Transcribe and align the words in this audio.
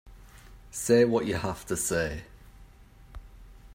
Say 0.71 1.05
what 1.05 1.27
you 1.27 1.35
have 1.35 1.63
to 1.67 1.77
say. 1.77 2.23